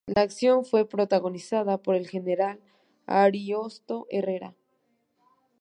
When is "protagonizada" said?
0.89-1.77